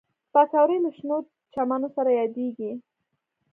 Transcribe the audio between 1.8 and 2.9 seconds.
سره یادېږي